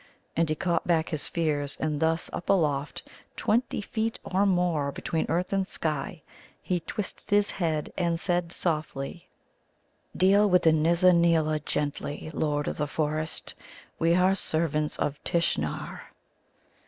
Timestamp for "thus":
1.99-2.27